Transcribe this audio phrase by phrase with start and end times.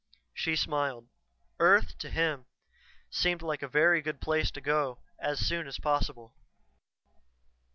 [0.33, 1.09] She smiled.
[1.59, 2.47] Earth, to him,
[3.11, 6.33] seemed like a very good place to go as soon as possible.